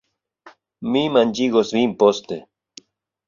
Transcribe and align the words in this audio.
Mi 0.95 1.03
manĝigos 1.17 1.73
vin 1.77 1.93
poste 2.01 2.39